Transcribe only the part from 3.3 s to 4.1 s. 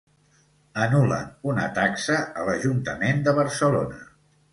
Barcelona